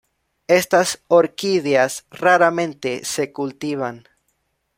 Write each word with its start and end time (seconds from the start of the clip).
Estas 0.47 1.03
orquídeas 1.09 2.05
raramente 2.09 3.05
se 3.05 3.31
cultivan. 3.31 4.05